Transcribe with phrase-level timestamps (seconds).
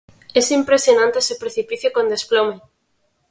[0.33, 2.59] Es impresionante su precipicio con desplome.